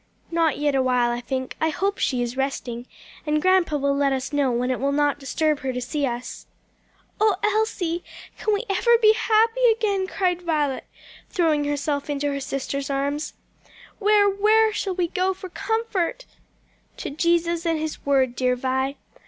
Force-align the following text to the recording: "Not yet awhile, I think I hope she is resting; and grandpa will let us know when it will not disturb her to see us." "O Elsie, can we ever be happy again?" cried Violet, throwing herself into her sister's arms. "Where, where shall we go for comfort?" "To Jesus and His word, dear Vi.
"Not 0.31 0.57
yet 0.57 0.73
awhile, 0.73 1.11
I 1.11 1.21
think 1.21 1.55
I 1.61 1.69
hope 1.69 1.99
she 1.99 2.23
is 2.23 2.35
resting; 2.35 2.87
and 3.27 3.39
grandpa 3.39 3.77
will 3.77 3.95
let 3.95 4.11
us 4.11 4.33
know 4.33 4.51
when 4.51 4.71
it 4.71 4.79
will 4.79 4.91
not 4.91 5.19
disturb 5.19 5.59
her 5.59 5.71
to 5.71 5.79
see 5.79 6.07
us." 6.07 6.47
"O 7.19 7.35
Elsie, 7.43 8.03
can 8.39 8.51
we 8.51 8.65
ever 8.67 8.97
be 8.99 9.13
happy 9.13 9.61
again?" 9.69 10.07
cried 10.07 10.41
Violet, 10.41 10.85
throwing 11.29 11.65
herself 11.65 12.09
into 12.09 12.31
her 12.31 12.39
sister's 12.39 12.89
arms. 12.89 13.35
"Where, 13.99 14.27
where 14.27 14.73
shall 14.73 14.95
we 14.95 15.07
go 15.07 15.35
for 15.35 15.49
comfort?" 15.49 16.25
"To 16.97 17.11
Jesus 17.11 17.63
and 17.67 17.77
His 17.77 18.03
word, 18.03 18.35
dear 18.35 18.55
Vi. 18.55 18.95